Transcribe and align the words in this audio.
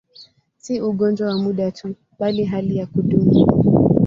Si 0.61 0.73
ugonjwa 0.89 1.23
wa 1.29 1.37
muda 1.43 1.71
tu, 1.77 1.87
bali 2.19 2.43
hali 2.51 2.77
ya 2.77 2.85
kudumu. 2.85 3.33